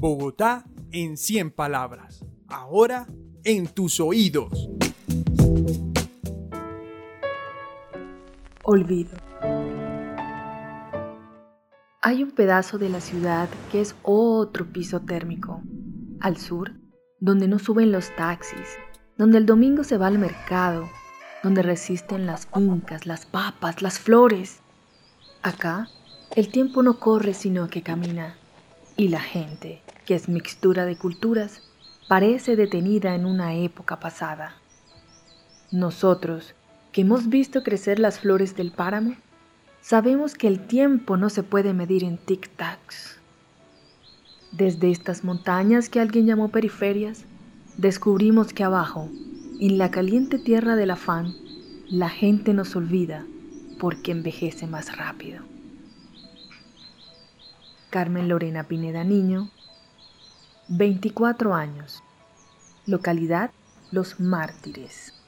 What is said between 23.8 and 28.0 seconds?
las flores. Acá, el tiempo no corre sino que